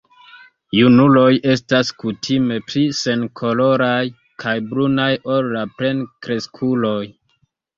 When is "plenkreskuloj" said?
5.77-7.01